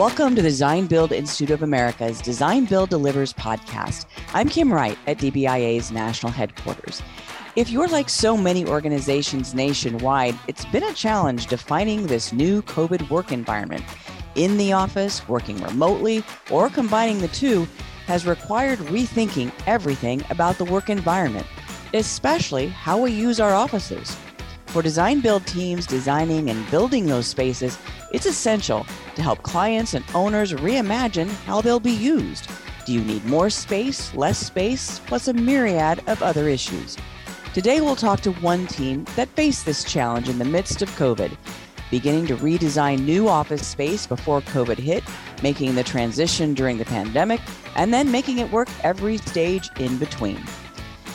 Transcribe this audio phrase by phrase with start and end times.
[0.00, 4.06] Welcome to the Design Build Institute of America's Design Build Delivers podcast.
[4.32, 7.02] I'm Kim Wright at DBIA's national headquarters.
[7.54, 13.10] If you're like so many organizations nationwide, it's been a challenge defining this new COVID
[13.10, 13.84] work environment.
[14.36, 17.68] In the office, working remotely, or combining the two
[18.06, 21.46] has required rethinking everything about the work environment,
[21.92, 24.16] especially how we use our offices.
[24.72, 27.76] For design build teams designing and building those spaces,
[28.12, 32.48] it's essential to help clients and owners reimagine how they'll be used.
[32.86, 36.96] Do you need more space, less space, plus a myriad of other issues?
[37.52, 41.36] Today, we'll talk to one team that faced this challenge in the midst of COVID,
[41.90, 45.02] beginning to redesign new office space before COVID hit,
[45.42, 47.40] making the transition during the pandemic,
[47.74, 50.40] and then making it work every stage in between.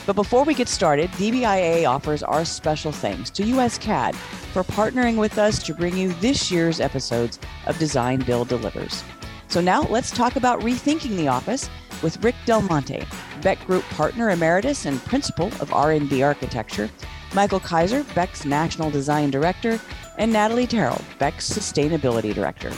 [0.06, 5.36] But before we get started, DBIA offers our special thanks to USCAD for partnering with
[5.36, 9.02] us to bring you this year's episodes of Design Build Delivers.
[9.48, 11.68] So now let's talk about rethinking the office
[12.02, 13.04] with Rick Del Monte,
[13.42, 16.88] Beck Group Partner Emeritus and Principal of R&D Architecture,
[17.34, 19.80] Michael Kaiser, Beck's National Design Director,
[20.18, 22.72] and Natalie Terrell, Beck's Sustainability Director.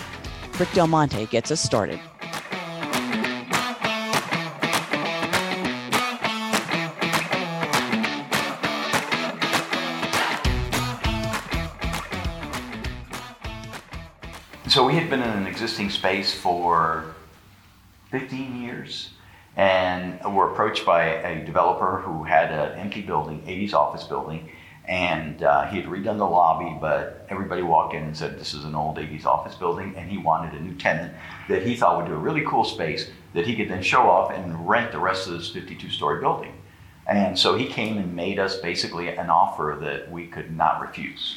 [0.58, 2.00] Rick Del Monte gets us started.
[14.78, 17.16] So we had been in an existing space for
[18.12, 19.10] 15 years
[19.56, 24.48] and were approached by a developer who had an empty building, 80s office building,
[24.84, 28.64] and uh, he had redone the lobby, but everybody walked in and said this is
[28.64, 31.12] an old 80s office building, and he wanted a new tenant
[31.48, 34.30] that he thought would do a really cool space that he could then show off
[34.30, 36.54] and rent the rest of this 52 story building.
[37.08, 41.36] And so he came and made us basically an offer that we could not refuse.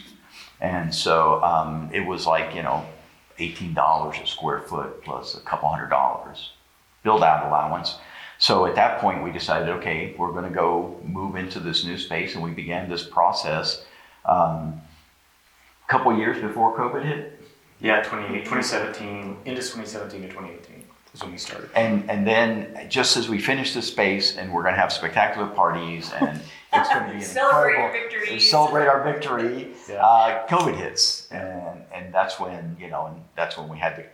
[0.60, 2.86] And so um, it was like, you know,
[3.42, 6.52] $18 a square foot plus a couple hundred dollars
[7.04, 7.96] build out allowance.
[8.38, 11.98] So at that point, we decided, okay, we're going to go move into this new
[11.98, 13.86] space, and we began this process
[14.26, 14.82] um,
[15.88, 17.40] a couple years before COVID hit.
[17.80, 21.70] Yeah, 2017, into 2017 to 2018 is when we started.
[21.76, 25.48] And and then just as we finish the space, and we're going to have spectacular
[25.48, 26.40] parties, and
[26.74, 27.84] it's going to be celebrate incredible.
[27.84, 28.50] our victories.
[28.50, 29.68] Celebrate our victory.
[29.90, 30.06] Yeah.
[30.06, 34.06] Uh, COVID hits, and and that's when you know, and that's when we had to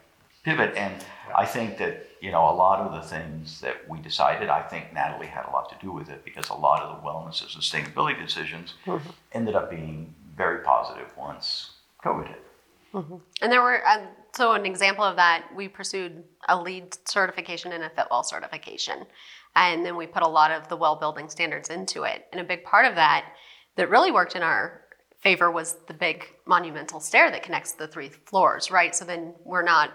[0.44, 0.76] pivot.
[0.76, 0.94] And
[1.36, 4.94] I think that you know a lot of the things that we decided, I think
[4.94, 7.50] Natalie had a lot to do with it because a lot of the wellness and
[7.50, 8.76] sustainability decisions
[9.34, 11.72] ended up being very positive once
[12.04, 12.44] COVID hit.
[13.42, 17.84] And there were, uh, so an example of that, we pursued a LEED certification and
[17.84, 19.06] a Fitwel certification.
[19.56, 22.26] And then we put a lot of the well building standards into it.
[22.32, 23.26] And a big part of that
[23.76, 24.82] that really worked in our
[25.28, 28.96] favor was the big monumental stair that connects the three floors, right?
[28.96, 29.90] So then we're not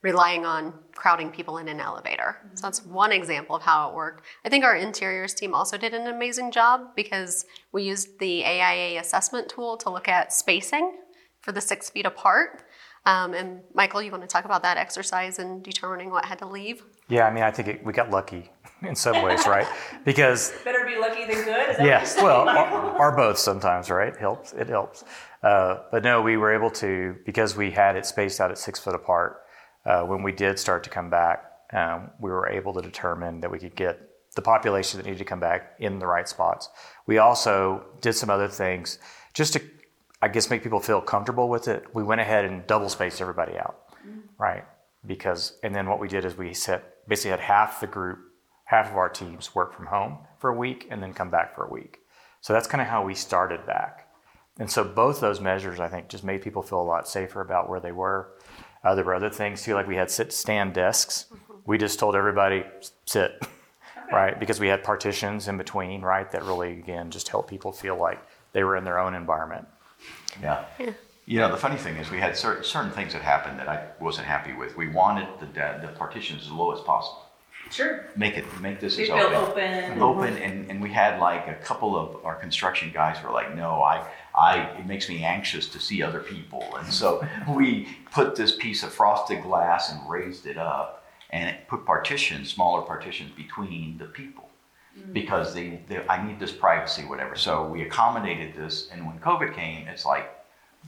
[0.00, 2.38] relying on crowding people in an elevator.
[2.54, 2.94] So that's mm-hmm.
[2.94, 4.24] one example of how it worked.
[4.46, 8.98] I think our interiors team also did an amazing job because we used the AIA
[8.98, 10.96] assessment tool to look at spacing
[11.42, 12.64] for the six feet apart.
[13.04, 16.46] Um, and Michael, you want to talk about that exercise and determining what had to
[16.46, 16.84] leave?
[17.08, 18.50] Yeah, I mean, I think it, we got lucky
[18.82, 19.66] in some ways, right?
[20.04, 21.70] Because Better be lucky than good.
[21.70, 23.00] Is that yes, what well, you're saying, are, Michael?
[23.00, 24.16] are both sometimes, right?
[24.16, 24.52] Helps.
[24.52, 25.04] It helps.
[25.42, 28.78] Uh, but no, we were able to because we had it spaced out at six
[28.78, 29.42] foot apart.
[29.84, 33.50] Uh, when we did start to come back, um, we were able to determine that
[33.50, 33.98] we could get
[34.34, 36.68] the population that needed to come back in the right spots.
[37.06, 38.98] We also did some other things
[39.34, 39.62] just to,
[40.22, 41.84] I guess, make people feel comfortable with it.
[41.92, 43.80] We went ahead and double spaced everybody out,
[44.38, 44.64] right?
[45.04, 48.20] Because and then what we did is we set basically had half the group,
[48.64, 51.64] half of our teams work from home for a week and then come back for
[51.64, 51.98] a week.
[52.40, 54.08] So that's kind of how we started back.
[54.58, 57.68] And so both those measures, I think, just made people feel a lot safer about
[57.68, 58.32] where they were.
[58.84, 61.26] Uh, there were other things too, like we had sit stand desks.
[61.66, 62.64] We just told everybody
[63.06, 63.44] sit,
[64.12, 64.38] right?
[64.38, 66.30] Because we had partitions in between, right?
[66.30, 68.20] That really, again, just helped people feel like
[68.52, 69.66] they were in their own environment.
[70.40, 70.64] Yeah.
[71.26, 73.86] You know, the funny thing is, we had certain, certain things that happened that I
[74.00, 74.76] wasn't happy with.
[74.76, 77.22] We wanted the, the partitions as low as possible.
[77.70, 78.04] Sure.
[78.16, 79.84] Make it, make this Be as built open.
[79.92, 80.02] open.
[80.02, 83.82] Open, and, and we had like a couple of our construction guys were like, no,
[83.82, 86.64] I, I, it makes me anxious to see other people.
[86.76, 91.68] And so we put this piece of frosted glass and raised it up and it
[91.68, 94.50] put partitions, smaller partitions between the people
[95.12, 97.36] because they, they, I need this privacy, whatever.
[97.36, 100.30] So we accommodated this, and when COVID came, it's like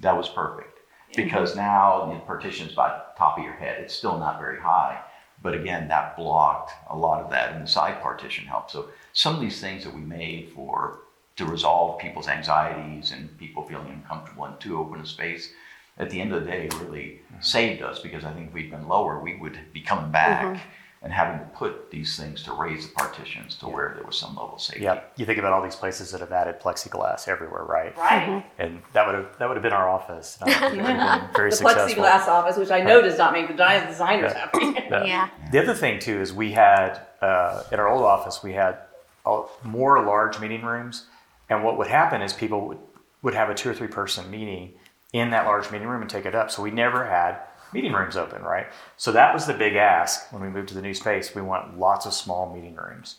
[0.01, 0.79] that was perfect
[1.17, 3.81] because now the partition's about top of your head.
[3.81, 5.01] It's still not very high,
[5.43, 8.71] but again, that blocked a lot of that, and the side partition helped.
[8.73, 11.01] So some of these things that we made for
[11.37, 15.53] to resolve people's anxieties and people feeling uncomfortable in too open a space,
[15.99, 18.89] at the end of the day really saved us because I think if we'd been
[18.89, 20.69] lower, we would be coming back Mm-hmm.
[21.05, 24.31] And having to put these things to raise the partitions to where there was some
[24.35, 24.83] level of safety.
[24.85, 27.95] Yeah, you think about all these places that have added plexiglass everywhere, right?
[27.97, 28.43] Right.
[28.59, 30.39] And that would have that would have been our office.
[30.41, 32.03] And I think it would have been very The successful.
[32.05, 34.39] plexiglass office, which I know does not make the design- designers Yeah.
[34.41, 34.59] happy.
[34.65, 35.05] Yeah.
[35.05, 35.29] Yeah.
[35.53, 38.79] The other thing too is we had uh, in our old office we had
[39.27, 41.05] uh, more large meeting rooms,
[41.51, 42.79] and what would happen is people would,
[43.23, 44.73] would have a two or three person meeting
[45.13, 46.51] in that large meeting room and take it up.
[46.51, 47.39] So we never had
[47.75, 48.69] meeting rooms open, right?
[48.97, 51.35] So that was the big ask when we moved to the new space.
[51.35, 53.17] We want lots of small meeting rooms.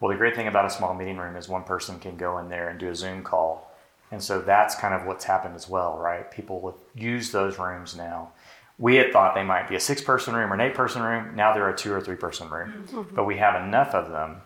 [0.00, 2.48] Well, the great thing about a small meeting room is one person can go in
[2.48, 3.74] there and do a Zoom call.
[4.10, 6.30] And so that's kind of what's happened as well, right?
[6.30, 8.30] People would use those rooms now.
[8.78, 11.34] We had thought they might be a six person room or an eight person room.
[11.34, 12.86] Now they're a two or three person room.
[12.86, 13.14] Mm-hmm.
[13.16, 14.36] But we have enough of them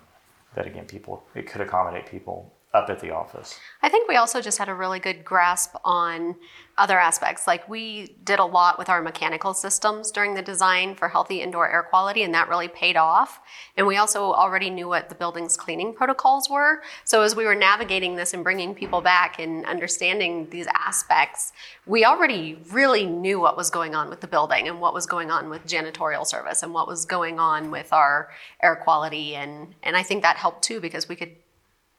[0.54, 3.58] that, again, people, it could accommodate people up at the office.
[3.82, 6.36] I think we also just had a really good grasp on
[6.78, 7.46] other aspects.
[7.46, 11.70] Like we did a lot with our mechanical systems during the design for healthy indoor
[11.70, 13.40] air quality, and that really paid off.
[13.76, 16.82] And we also already knew what the building's cleaning protocols were.
[17.04, 21.52] So as we were navigating this and bringing people back and understanding these aspects,
[21.84, 25.30] we already really knew what was going on with the building and what was going
[25.30, 28.30] on with janitorial service and what was going on with our
[28.62, 29.34] air quality.
[29.34, 31.32] And, and I think that helped too because we could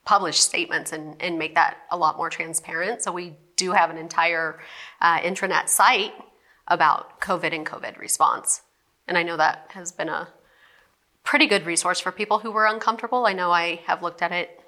[0.06, 3.02] publish statements and, and make that a lot more transparent.
[3.02, 4.60] So we do have an entire
[5.02, 6.14] uh, intranet site
[6.68, 8.62] about COVID and COVID response.
[9.08, 10.30] And I know that has been a
[11.24, 13.26] pretty good resource for people who were uncomfortable.
[13.26, 14.62] I know I have looked at it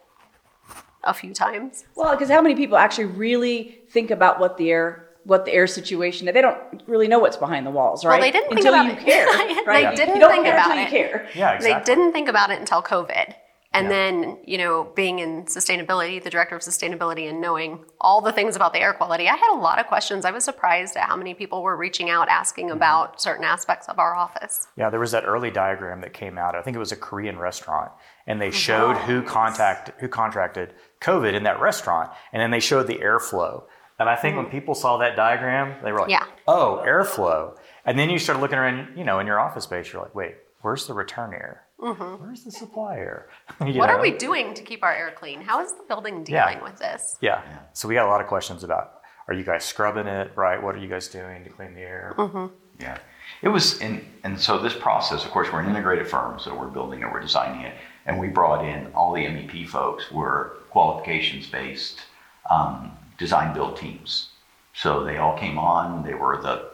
[1.03, 1.85] a few times.
[1.95, 5.65] Well, because how many people actually really think about what the air what the air
[5.65, 8.11] situation they don't really know what's behind the walls, right?
[8.11, 8.99] Well, they didn't think until about you it.
[8.99, 9.25] care.
[9.65, 9.95] They right?
[9.95, 10.83] didn't you don't think care about until it.
[10.83, 11.29] you care.
[11.33, 11.93] Yeah, exactly.
[11.93, 13.33] They didn't think about it until COVID.
[13.75, 13.89] And Yeah.
[13.89, 18.56] then, you know, being in sustainability, the director of sustainability, and knowing all the things
[18.56, 20.24] about the air quality, I had a lot of questions.
[20.24, 22.77] I was surprised at how many people were reaching out asking Mm-hmm.
[22.77, 24.68] about certain aspects of our office.
[24.77, 26.56] Yeah, there was that early diagram that came out.
[26.56, 27.92] I think it was a Korean restaurant,
[28.25, 32.88] and they showed who contact who contracted COVID in that restaurant, and then they showed
[32.88, 33.63] the airflow.
[34.00, 36.24] And I think when people saw that diagram, they were like, Yeah.
[36.48, 40.01] "Oh, airflow." And then you started looking around, you know, in your office space, you're
[40.01, 41.64] like, "Wait, where's the return air?
[41.77, 43.27] Where's the supply air?"
[43.60, 43.77] Mm-hmm.
[43.77, 43.95] What know?
[43.98, 45.42] are we doing to keep our air clean?
[45.42, 46.48] How is the building Yeah.
[46.50, 47.18] dealing with this?
[47.22, 47.42] Yeah.
[47.74, 50.31] So we got a lot of questions about: Are you guys scrubbing it?
[50.36, 50.62] Right?
[50.62, 52.16] What are you guys doing to clean the air?
[52.18, 52.48] Mm-hmm.
[52.80, 52.98] Yeah.
[53.42, 56.68] It was, and, and so this process, of course, we're an integrated firm, so we're
[56.68, 57.74] building it, we're designing it,
[58.06, 62.01] and we brought in all the MEP folks were qualifications based
[62.50, 64.30] um, design build teams.
[64.74, 66.69] So they all came on, they were the,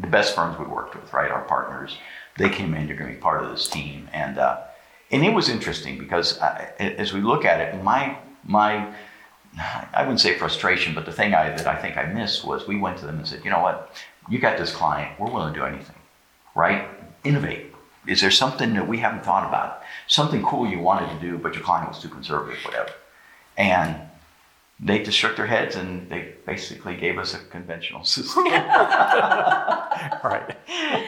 [0.00, 1.30] the best firms we worked with, right?
[1.30, 1.96] Our partners.
[2.38, 4.08] They came in, you're going to be part of this team.
[4.12, 4.60] And, uh,
[5.10, 8.90] and it was interesting because uh, as we look at it, my, my,
[9.92, 12.78] I wouldn't say frustration, but the thing I, that I think I missed was we
[12.78, 13.92] went to them and said, you know what,
[14.30, 15.96] you got this client, we're willing to do anything,
[16.54, 16.88] right?
[17.24, 17.74] Innovate.
[18.06, 19.82] Is there something that we haven't thought about?
[20.06, 22.92] Something cool you wanted to do, but your client was too conservative, whatever.
[23.56, 24.07] And
[24.80, 28.44] they just shook their heads and they basically gave us a conventional system.
[30.22, 30.56] Right.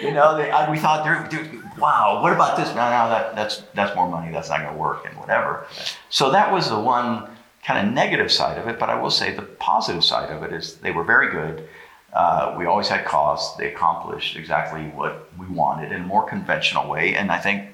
[0.02, 2.68] you know, they, I, we thought, dude, wow, what about this?
[2.68, 4.32] No, no, that, that's that's more money.
[4.32, 5.66] That's not going to work, and whatever.
[6.08, 7.28] So that was the one
[7.62, 8.78] kind of negative side of it.
[8.78, 11.68] But I will say the positive side of it is they were very good.
[12.12, 13.56] Uh, we always had costs.
[13.56, 17.68] They accomplished exactly what we wanted in a more conventional way, and I think.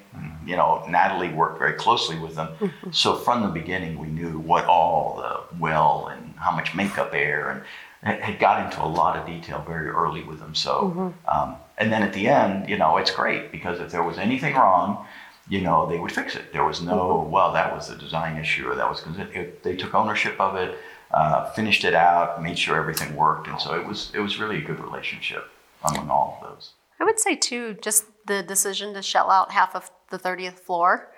[0.47, 2.49] You know, Natalie worked very closely with them.
[2.91, 7.41] So from the beginning, we knew what all the well and how much makeup air
[7.51, 7.61] and
[8.09, 10.53] had- had got into a lot of detail very early with them.
[10.55, 14.17] So, um, and then at the end, you know, it's great because if there was
[14.17, 15.05] anything wrong,
[15.49, 16.51] you know, they would fix it.
[16.53, 19.75] There was no, well, that was a design issue or that was because it, they
[19.75, 20.77] took ownership of it,
[21.11, 24.57] uh, finished it out, made sure everything worked, and so it was it was really
[24.57, 25.43] a good relationship
[25.83, 26.73] among all of those.
[26.99, 31.09] I would say too, just the decision to shell out half of the 30th floor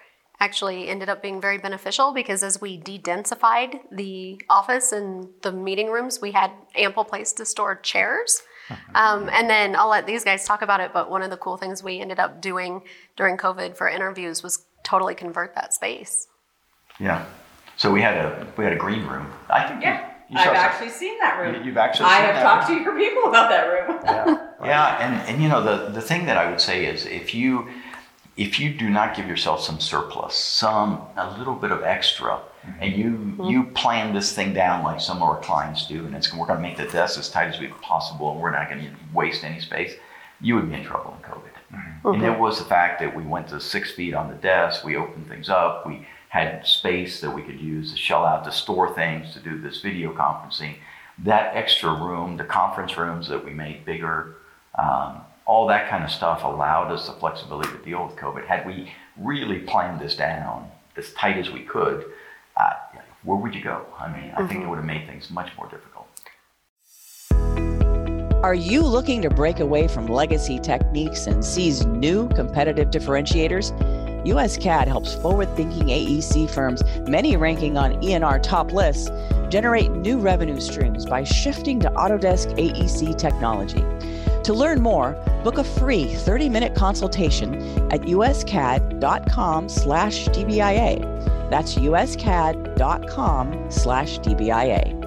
[0.41, 5.87] actually ended up being very beneficial because as we de-densified the office and the meeting
[5.91, 8.41] rooms, we had ample place to store chairs.
[8.95, 11.57] Um, and then I'll let these guys talk about it, but one of the cool
[11.57, 12.83] things we ended up doing
[13.17, 16.27] during COVID for interviews was totally convert that space.
[16.99, 17.25] Yeah.
[17.77, 19.31] So we had a we had a green room.
[19.49, 21.55] I think you- Yeah, you, I've saw some- actually seen that room.
[21.55, 22.77] You- you've actually I seen have that talked room?
[22.77, 23.99] to your people about that room.
[24.05, 24.45] Yeah.
[24.61, 27.69] Yeah, and, and you know the the thing that I would say is if you
[28.39, 32.83] if you do not give yourself some surplus, some a little bit of extra, mm-hmm.
[32.83, 33.43] and you mm-hmm.
[33.43, 36.57] you plan this thing down like some of our clients do, and it's we're going
[36.57, 39.43] to make the desk as tight as we possible, and we're not going to waste
[39.43, 39.93] any space,
[40.39, 41.55] you would be in trouble in COVID.
[41.73, 42.07] Mm-hmm.
[42.13, 44.95] And it was the fact that we went to six feet on the desk, we
[44.95, 48.95] opened things up, we had space that we could use to shell out to store
[48.95, 50.75] things, to do this video conferencing.
[51.17, 54.37] that extra room, the conference rooms that we made bigger,
[54.77, 58.45] um, all that kind of stuff allowed us the flexibility to deal with COVID.
[58.45, 62.05] Had we really planned this down as tight as we could,
[62.55, 62.69] uh,
[63.23, 63.83] where would you go?
[63.99, 66.05] I mean, I think it would have made things much more difficult.
[68.43, 73.73] Are you looking to break away from legacy techniques and seize new competitive differentiators?
[74.25, 79.09] USCAD helps forward thinking AEC firms, many ranking on ENR top lists,
[79.49, 83.83] generate new revenue streams by shifting to Autodesk AEC technology.
[84.43, 87.55] To learn more, book a free 30-minute consultation
[87.91, 91.49] at uscad.com slash DBIA.
[91.49, 94.99] That's uscad.com slash DBIA.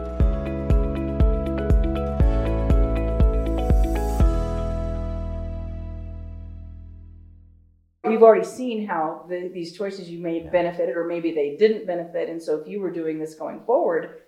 [8.05, 12.29] We've already seen how the, these choices you made benefited, or maybe they didn't benefit.
[12.29, 14.22] And so, if you were doing this going forward,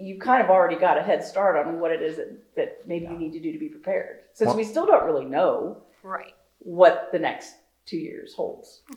[0.00, 3.06] you kind of already got a head start on what it is that, that maybe
[3.06, 4.20] you need to do to be prepared.
[4.32, 6.34] Since Well- we still don't really know Right.
[6.58, 8.82] what the next two years holds.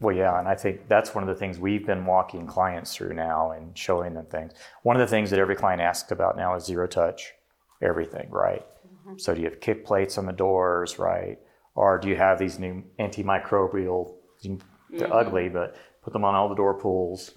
[0.00, 3.14] Well, yeah, and I think that's one of the things we've been walking clients through
[3.14, 4.52] now and showing them things.
[4.82, 7.32] One of the things that every client asks about now is zero touch,
[7.80, 8.66] everything, right?
[8.86, 9.18] Mm-hmm.
[9.18, 11.38] So do you have kick plates on the doors, right?
[11.74, 14.58] Or do you have these new antimicrobial, they're
[14.90, 15.12] mm-hmm.
[15.12, 17.30] ugly, but put them on all the door pulls,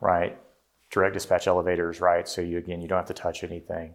[0.00, 0.36] right?
[0.90, 2.28] Direct dispatch elevators, right?
[2.28, 3.94] So you, again, you don't have to touch anything.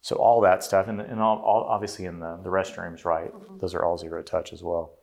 [0.00, 3.32] So all that stuff, and, and all, all, obviously in the, the restrooms, right?
[3.32, 3.58] Mm-hmm.
[3.58, 4.98] Those are all zero touch as well.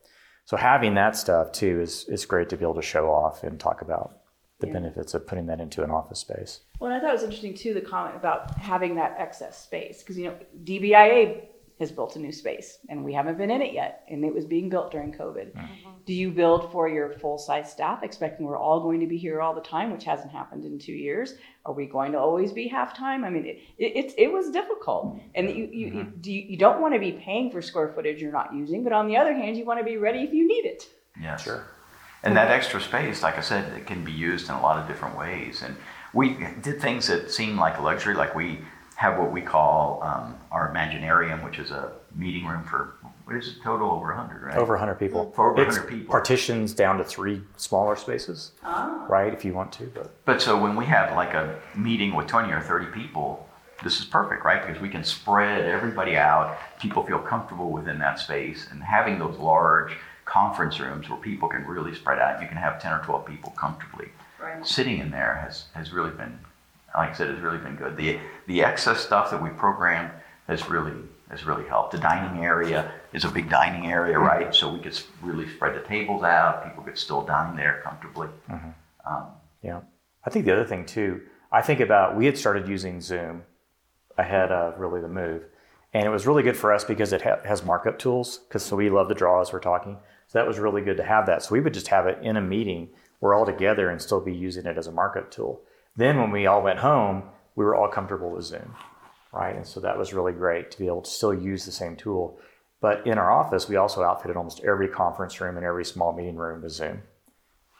[0.45, 3.59] So having that stuff too is is great to be able to show off and
[3.59, 4.19] talk about
[4.59, 6.61] the benefits of putting that into an office space.
[6.79, 9.99] Well, and I thought it was interesting too the comment about having that excess space
[9.99, 11.47] because you know DBIA
[11.79, 14.45] has built a new space and we haven't been in it yet, and it was
[14.45, 15.53] being built during COVID.
[15.53, 15.89] Mm-hmm.
[16.05, 19.41] Do you build for your full size staff, expecting we're all going to be here
[19.41, 21.35] all the time, which hasn't happened in two years?
[21.65, 23.23] Are we going to always be half time?
[23.23, 26.21] I mean, it it, it, it was difficult, and you you, you, mm-hmm.
[26.21, 28.93] do you, you don't want to be paying for square footage you're not using, but
[28.93, 30.87] on the other hand, you want to be ready if you need it.
[31.21, 31.65] yeah Sure.
[32.23, 34.87] And that extra space, like I said, it can be used in a lot of
[34.87, 35.61] different ways.
[35.61, 35.75] And
[36.13, 38.59] we did things that seem like luxury, like we
[38.97, 43.47] have what we call um, our Imaginarium, which is a meeting room for, what is
[43.47, 44.57] it, total over 100, right?
[44.57, 45.31] Over 100 people.
[45.35, 46.11] For over It's 100 people.
[46.11, 48.53] Partitions down to three smaller spaces,
[49.07, 49.31] right?
[49.31, 52.51] If you want to, but But so when we have like a meeting with 20
[52.51, 53.47] or 30 people,
[53.83, 54.65] this is perfect, right?
[54.65, 56.57] Because we can spread everybody out.
[56.79, 58.67] People feel comfortable within that space.
[58.71, 59.93] And having those large
[60.25, 63.51] conference rooms where people can really spread out, you can have 10 or 12 people
[63.51, 64.09] comfortably.
[64.41, 64.65] Right.
[64.65, 66.39] Sitting in there has, has really been,
[66.97, 67.95] like I said, has really been good.
[67.95, 70.11] The, the excess stuff that we programmed
[70.47, 70.93] has really,
[71.29, 71.91] has really helped.
[71.91, 74.53] The dining area is a big dining area, right?
[74.53, 76.65] So we could really spread the tables out.
[76.65, 78.29] People could still dine there comfortably.
[79.07, 79.27] Um,
[79.61, 79.81] yeah.
[80.25, 83.43] I think the other thing too, I think about we had started using Zoom
[84.17, 85.43] ahead of really the move.
[85.93, 88.39] And it was really good for us because it ha- has markup tools.
[88.39, 89.97] Because so we love to draw as we're talking.
[90.27, 91.43] So that was really good to have that.
[91.43, 92.89] So we would just have it in a meeting.
[93.21, 95.61] We're all together and still be using it as a markup tool.
[95.97, 97.23] Then when we all went home,
[97.55, 98.75] we were all comfortable with Zoom,
[99.33, 99.55] right?
[99.55, 102.39] And so that was really great to be able to still use the same tool.
[102.79, 106.35] But in our office, we also outfitted almost every conference room and every small meeting
[106.35, 107.01] room with Zoom.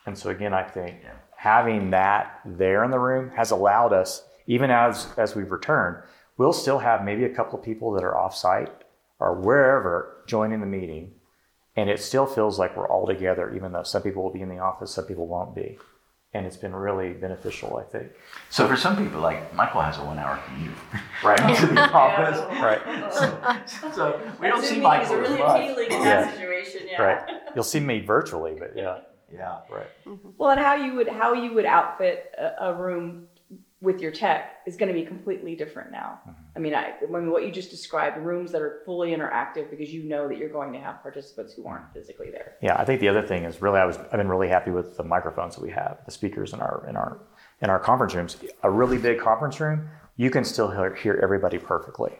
[0.07, 0.95] And so again, I think
[1.35, 5.97] having that there in the room has allowed us, even as as we've returned,
[6.37, 8.71] we'll still have maybe a couple of people that are offsite
[9.19, 11.13] or wherever joining the meeting.
[11.75, 14.49] And it still feels like we're all together, even though some people will be in
[14.49, 15.77] the office, some people won't be.
[16.33, 18.11] And it's been really beneficial, I think.
[18.49, 20.75] So for some people, like Michael has a one-hour commute
[21.23, 21.57] Right.
[21.57, 23.11] to the office, right.
[23.93, 25.61] so we don't see Michael as much.
[25.61, 26.31] in Yeah.
[26.31, 26.81] situation.
[26.99, 27.21] Right.
[27.55, 28.99] You'll see me virtually, but yeah.
[29.33, 29.57] Yeah.
[29.71, 29.87] Right.
[30.37, 33.27] Well, and how you would how you would outfit a, a room
[33.79, 36.19] with your tech is going to be completely different now.
[36.27, 36.41] Mm-hmm.
[36.55, 39.93] I mean, I, I mean, what you just described, rooms that are fully interactive because
[39.93, 42.55] you know that you're going to have participants who aren't physically there.
[42.61, 44.97] Yeah, I think the other thing is really I was I've been really happy with
[44.97, 47.19] the microphones that we have, the speakers in our in our
[47.61, 48.37] in our conference rooms.
[48.63, 52.13] A really big conference room, you can still hear, hear everybody perfectly,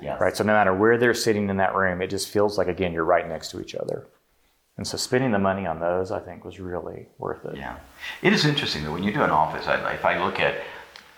[0.00, 0.18] Yes.
[0.20, 0.34] right?
[0.34, 3.04] So no matter where they're sitting in that room, it just feels like again you're
[3.04, 4.06] right next to each other.
[4.78, 7.58] And so spending the money on those, I think, was really worth it.
[7.58, 7.76] Yeah.
[8.22, 9.66] It is interesting though when you do an office.
[9.66, 10.62] I, if I look at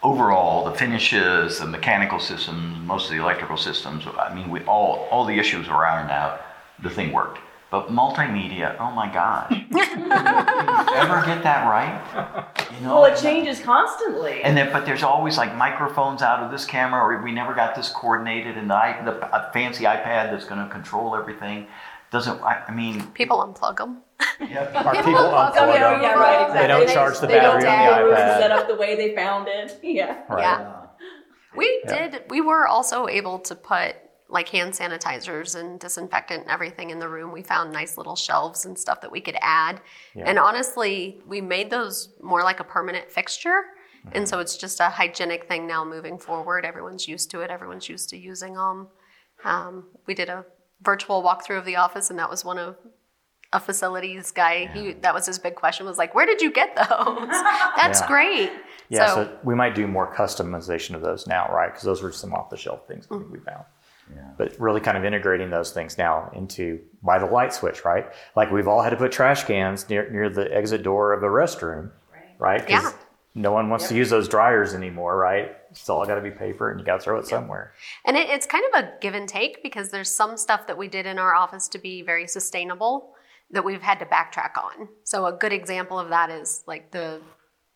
[0.04, 4.04] overall the finishes, the mechanical systems, most of the electrical systems.
[4.18, 6.40] I mean, we all all the issues were ironed out.
[6.82, 7.40] The thing worked.
[7.70, 9.50] But multimedia, oh my gosh!
[9.50, 12.70] You ever get that right?
[12.72, 13.00] You know.
[13.00, 14.44] Well, it changes constantly.
[14.44, 17.74] And then, but there's always like microphones out of this camera, or we never got
[17.74, 21.66] this coordinated, and the, the fancy iPad that's going to control everything
[22.14, 22.40] doesn't.
[22.42, 24.02] I, I mean, People unplug them.
[24.40, 26.02] yeah, Our people unplug Oh, yeah, them.
[26.02, 26.60] yeah, right, exactly.
[26.62, 28.38] They don't charge the they don't battery on the the room iPad.
[28.40, 29.78] set up the way they found it.
[29.82, 30.22] Yeah.
[30.28, 30.40] Right.
[30.42, 30.80] Yeah.
[31.56, 32.22] We did.
[32.30, 33.96] We were also able to put
[34.28, 37.30] like hand sanitizers and disinfectant and everything in the room.
[37.32, 39.80] We found nice little shelves and stuff that we could add.
[40.16, 40.24] Yeah.
[40.26, 43.60] And honestly, we made those more like a permanent fixture.
[44.12, 46.64] And so it's just a hygienic thing now moving forward.
[46.66, 47.50] Everyone's used to it.
[47.50, 48.88] Everyone's used to using them.
[49.44, 50.44] Um, we did a
[50.84, 52.76] virtual walkthrough of the office, and that was one of
[53.52, 54.66] a facilities guy.
[54.72, 56.88] He that was his big question was like, "Where did you get those?"
[57.76, 58.06] That's Yeah.
[58.08, 58.52] great.
[58.90, 61.70] Yeah, so, so we might do more customization of those now, right?
[61.72, 63.32] Because those were some off the shelf things I think mm.
[63.32, 63.64] we found.
[64.36, 68.06] But really kind of integrating those things now into by the light switch, right?
[68.36, 71.26] Like we've all had to put trash cans near, near the exit door of a
[71.26, 71.90] restroom,
[72.38, 72.60] right?
[72.60, 72.90] 'Cause Yeah.
[73.34, 75.56] No one wants to use those dryers anymore, right?
[75.70, 77.72] It's all got to be paper and you got to throw it somewhere.
[78.04, 80.86] And it, it's kind of a give and take because there's some stuff that we
[80.86, 83.14] did in our office to be very sustainable
[83.50, 84.88] that we've had to backtrack on.
[85.02, 87.20] So a good example of that is like the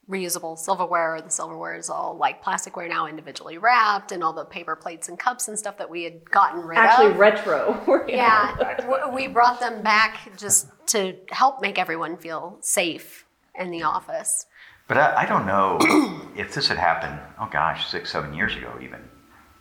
[0.09, 1.17] reusable silverware.
[1.17, 5.09] or The silverware is all like plasticware now, individually wrapped, and all the paper plates
[5.09, 7.21] and cups and stuff that we had gotten rid Actually, of.
[7.21, 8.05] Actually retro.
[8.09, 13.27] yeah, we brought them back just to help make everyone feel safe
[13.59, 14.47] in the office.
[14.89, 15.79] But I, I don't know
[16.37, 19.01] if this had happened, oh gosh, six, seven years ago even.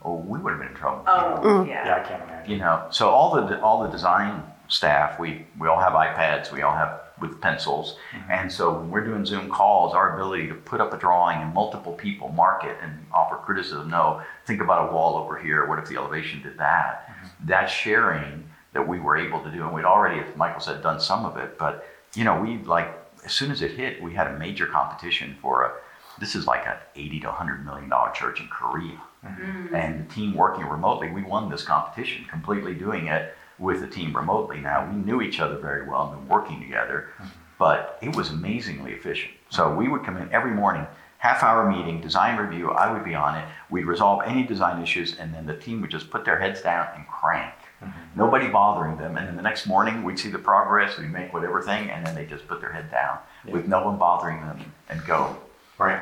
[0.03, 1.03] Oh, we would have been in trouble.
[1.05, 1.67] Oh, mm.
[1.67, 1.95] Yeah, yeah.
[1.95, 2.51] I can't imagine.
[2.51, 6.61] You know, so all the all the design staff, we we all have iPads, we
[6.61, 8.31] all have with pencils, mm-hmm.
[8.31, 11.51] and so when we're doing Zoom calls, our ability to put up a drawing and
[11.51, 13.89] multiple people mark it and offer criticism.
[13.89, 15.65] No, think about a wall over here.
[15.65, 17.07] What if the elevation did that?
[17.09, 17.47] Mm-hmm.
[17.47, 21.01] That sharing that we were able to do, and we'd already, as Michael said, done
[21.01, 22.93] some of it, but you know, we like
[23.27, 25.71] as soon as it hit, we had a major competition for a.
[26.19, 29.75] This is like an 80 to 100 million dollar church in Korea mm-hmm.
[29.75, 34.15] and the team working remotely, we won this competition completely doing it with the team
[34.15, 34.59] remotely.
[34.59, 37.29] Now we knew each other very well and been working together, mm-hmm.
[37.59, 39.33] but it was amazingly efficient.
[39.49, 40.85] So we would come in every morning,
[41.17, 42.71] half hour meeting, design review.
[42.71, 43.45] I would be on it.
[43.69, 46.87] We'd resolve any design issues, and then the team would just put their heads down
[46.95, 47.53] and crank.
[47.83, 48.19] Mm-hmm.
[48.19, 50.97] Nobody bothering them, and then the next morning we'd see the progress.
[50.97, 53.97] We'd make whatever thing, and then they just put their head down with no one
[53.97, 55.37] bothering them and go.
[55.77, 56.01] Right.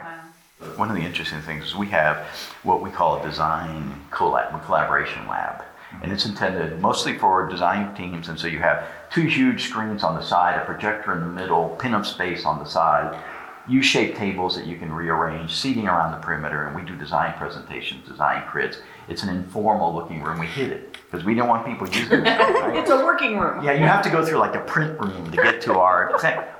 [0.77, 2.17] One of the interesting things is we have
[2.63, 5.59] what we call a design collab, collaboration lab.
[5.59, 6.03] Mm-hmm.
[6.03, 8.29] And it's intended mostly for design teams.
[8.29, 11.75] And so you have two huge screens on the side, a projector in the middle,
[11.77, 13.21] pin-up space on the side,
[13.67, 16.67] U-shaped tables that you can rearrange, seating around the perimeter.
[16.67, 18.77] And we do design presentations, design crits.
[19.09, 20.39] It's an informal looking room.
[20.39, 22.39] We hid it because we didn't want people using it.
[22.39, 22.75] Right?
[22.75, 23.63] It's a working room.
[23.63, 26.11] Yeah, you have to go through like a print room to get to our.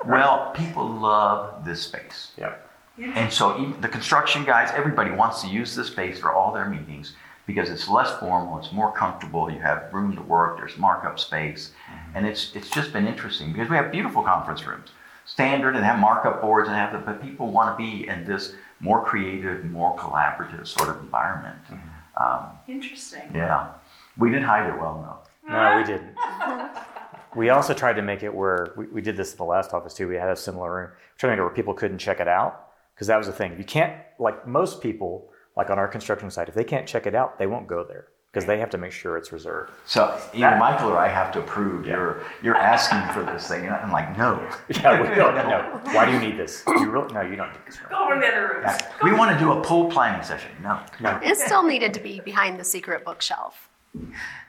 [0.06, 2.32] Well, people love this space.
[2.38, 2.62] Yep.
[2.98, 6.68] And so even the construction guys, everybody wants to use this space for all their
[6.68, 7.14] meetings
[7.46, 11.72] because it's less formal, it's more comfortable, you have room to work, there's markup space.
[12.14, 14.88] And it's it's just been interesting because we have beautiful conference rooms,
[15.26, 18.54] standard and have markup boards and have the but people want to be in this
[18.80, 21.58] more creative, more collaborative sort of environment.
[22.18, 23.30] Um, Interesting.
[23.34, 23.68] yeah.
[24.18, 25.30] We didn't hide it well enough.
[25.48, 26.16] No, we didn't.
[27.36, 29.94] we also tried to make it where we, we did this in the last office
[29.94, 30.08] too.
[30.08, 30.90] We had a similar room.
[30.90, 33.32] We tried to make it where people couldn't check it out because that was the
[33.32, 33.56] thing.
[33.58, 37.14] You can't, like most people, like on our construction site, if they can't check it
[37.14, 39.70] out, they won't go there because they have to make sure it's reserved.
[39.86, 43.64] So either Michael or I have to approve you're you're asking for this thing.
[43.64, 44.46] And I'm like, no.
[44.68, 45.80] Yeah, we don't know.
[45.92, 46.62] Why do you need this?
[46.66, 47.14] You really?
[47.14, 47.78] No, you don't need this.
[47.88, 48.62] Go over to the other room.
[48.64, 48.88] Yeah.
[49.02, 50.50] We want to do a pool planning session.
[50.62, 50.80] No.
[51.00, 51.18] No.
[51.22, 53.68] It still needed to be behind the secret bookshelf.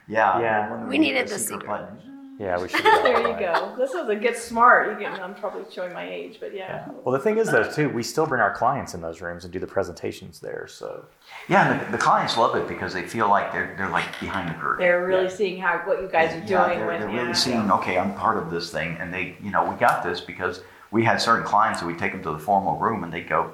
[0.08, 0.40] Yeah.
[0.40, 0.86] Yeah.
[0.86, 1.66] We needed the secret secret.
[1.66, 1.98] button.
[2.38, 2.78] Yeah, we should.
[2.78, 3.74] do that There you go.
[3.76, 4.90] This was a get smart.
[4.90, 6.88] You can, I'm probably showing my age, but yeah.
[7.04, 9.52] Well, the thing is, though, too, we still bring our clients in those rooms and
[9.52, 10.66] do the presentations there.
[10.68, 11.06] So
[11.48, 14.50] Yeah, and the, the clients love it because they feel like they're they're like behind
[14.50, 14.84] the curtain.
[14.84, 16.50] They're really seeing how what you guys are doing.
[16.50, 17.22] Yeah, they're, with, they're yeah.
[17.22, 20.20] really seeing, okay, I'm part of this thing, and they, you know, we got this
[20.20, 23.20] because we had certain clients that we take them to the formal room and they
[23.20, 23.52] go,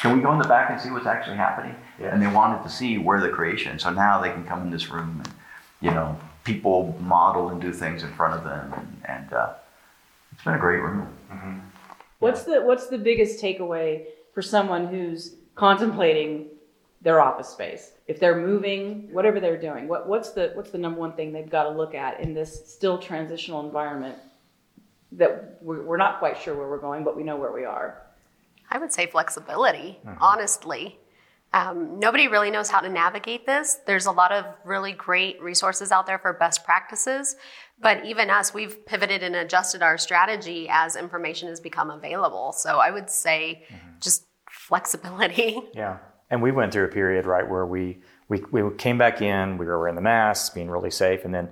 [0.00, 1.74] can we go in the back and see what's actually happening?
[2.02, 2.12] Yeah.
[2.12, 3.78] And they wanted to see where the creation.
[3.78, 5.34] So now they can come in this room and,
[5.80, 9.52] you know, people model and do things in front of them, and, and uh,
[10.32, 11.08] it's been a great room.
[12.18, 16.46] What's the What's the biggest takeaway for someone who's contemplating
[17.00, 17.92] their office space?
[18.06, 21.50] If they're moving, whatever they're doing, what What's the What's the number one thing they've
[21.50, 24.16] got to look at in this still transitional environment
[25.12, 28.02] that we're, we're not quite sure where we're going, but we know where we are.
[28.70, 30.98] I would say flexibility, honestly.
[31.54, 33.78] Um, nobody really knows how to navigate this.
[33.86, 37.36] There's a lot of really great resources out there for best practices,
[37.78, 42.52] but even us, we've pivoted and adjusted our strategy as information has become available.
[42.52, 43.64] So I would say
[44.00, 45.60] just flexibility.
[45.74, 45.98] Yeah,
[46.30, 49.66] and we went through a period right where we we we came back in, we
[49.66, 51.50] were wearing the masks, being really safe, and then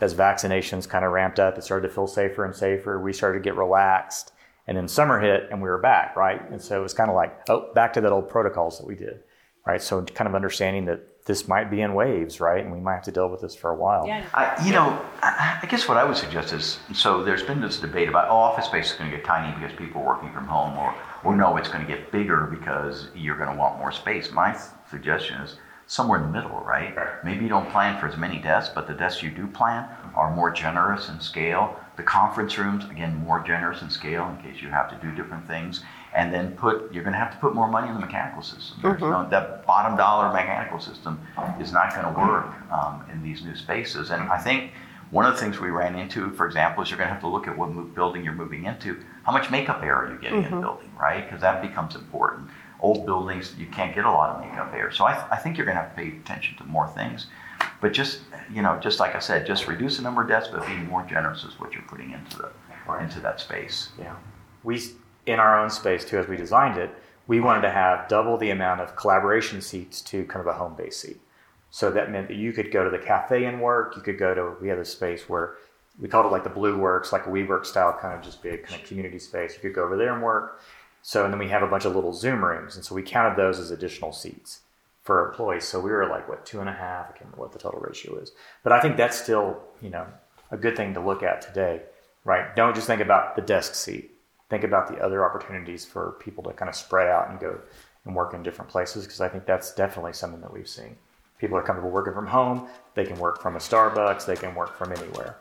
[0.00, 3.00] as vaccinations kind of ramped up, it started to feel safer and safer.
[3.00, 4.32] We started to get relaxed,
[4.70, 6.48] and then summer hit, and we were back, right?
[6.48, 8.94] And so it was kind of like, oh, back to that old protocols that we
[8.94, 9.24] did,
[9.66, 9.82] right?
[9.82, 12.62] So kind of understanding that this might be in waves, right?
[12.62, 14.06] And we might have to deal with this for a while.
[14.06, 14.24] Yeah.
[14.32, 17.80] I, you know, I, I guess what I would suggest is so there's been this
[17.80, 20.46] debate about oh, office space is going to get tiny because people are working from
[20.46, 23.90] home, or or no, it's going to get bigger because you're going to want more
[23.90, 24.30] space.
[24.30, 24.56] My
[24.88, 25.56] suggestion is
[25.88, 26.96] somewhere in the middle, right?
[26.96, 27.24] Right.
[27.24, 30.32] Maybe you don't plan for as many desks, but the desks you do plan are
[30.32, 31.76] more generous in scale.
[32.00, 35.46] The conference rooms, again, more generous in scale in case you have to do different
[35.46, 35.82] things.
[36.14, 38.78] And then put, you're going to have to put more money in the mechanical system.
[38.82, 41.20] There's no, that bottom dollar mechanical system
[41.60, 44.10] is not going to work um, in these new spaces.
[44.12, 44.72] And I think
[45.10, 47.28] one of the things we ran into, for example, is you're going to have to
[47.28, 48.96] look at what mo- building you're moving into.
[49.24, 51.22] How much makeup air are you getting in the building, right?
[51.26, 52.48] Because that becomes important.
[52.80, 54.90] Old buildings, you can't get a lot of makeup air.
[54.90, 57.26] So I, th- I think you're going to have to pay attention to more things.
[57.80, 58.20] But just,
[58.52, 61.04] you know, just like I said, just reduce the number of desks, but be more
[61.04, 62.50] generous is what you're putting into the
[63.00, 63.90] into that space.
[63.98, 64.16] Yeah.
[64.64, 64.80] We,
[65.26, 66.90] in our own space too, as we designed it,
[67.28, 70.74] we wanted to have double the amount of collaboration seats to kind of a home
[70.74, 71.20] base seat.
[71.70, 73.94] So that meant that you could go to the cafe and work.
[73.94, 75.54] You could go to, we had a space where
[76.00, 78.64] we called it like the Blue Works, like a WeWork style kind of just big
[78.64, 79.54] kind of community space.
[79.54, 80.60] You could go over there and work.
[81.02, 82.74] So, and then we have a bunch of little Zoom rooms.
[82.74, 84.62] And so we counted those as additional seats
[85.18, 85.64] employees.
[85.64, 87.06] So we were like, what, two and a half?
[87.06, 88.32] I can't remember what the total ratio is.
[88.62, 90.06] But I think that's still, you know,
[90.50, 91.82] a good thing to look at today,
[92.24, 92.54] right?
[92.56, 94.12] Don't just think about the desk seat.
[94.48, 97.60] Think about the other opportunities for people to kind of spread out and go
[98.04, 100.96] and work in different places because I think that's definitely something that we've seen.
[101.38, 102.68] People are comfortable working from home.
[102.94, 104.26] They can work from a Starbucks.
[104.26, 105.36] They can work from anywhere.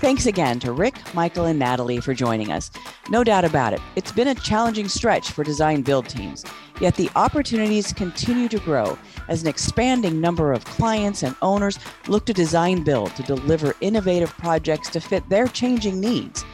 [0.00, 2.70] Thanks again to Rick, Michael, and Natalie for joining us.
[3.10, 6.42] No doubt about it, it's been a challenging stretch for design build teams,
[6.80, 8.96] yet the opportunities continue to grow
[9.28, 14.30] as an expanding number of clients and owners look to design build to deliver innovative
[14.38, 16.44] projects to fit their changing needs.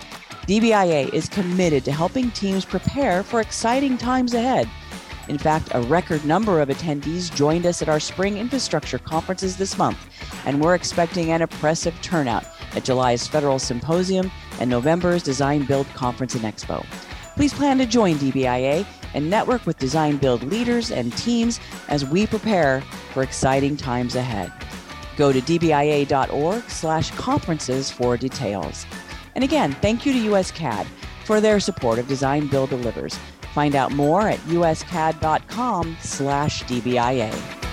[0.49, 4.69] DBIA is committed to helping teams prepare for exciting times ahead.
[5.29, 9.79] In fact, a record number of attendees joined us at our spring infrastructure conferences this
[9.79, 9.99] month,
[10.47, 12.45] and we're expecting an impressive turnout
[12.77, 16.85] at July's Federal Symposium and November's Design Build Conference and Expo.
[17.35, 21.59] Please plan to join DBIA and network with design build leaders and teams
[21.89, 24.53] as we prepare for exciting times ahead.
[25.17, 28.87] Go to dbia.org slash conferences for details.
[29.35, 30.87] And again, thank you to USCAD
[31.25, 33.19] for their support of Design Build Delivers.
[33.53, 37.66] Find out more at uscad.com slash DBIA.